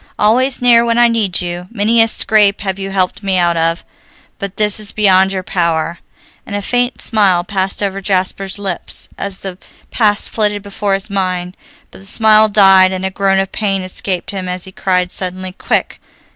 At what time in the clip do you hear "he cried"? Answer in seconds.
14.63-15.11